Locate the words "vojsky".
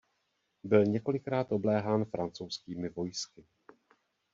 2.89-3.45